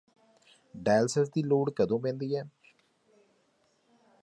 [0.75, 2.43] dialysis ਦੀ ਲੋੜ ਕਦੋਂ ਪੈਂਦੀ ਹੈ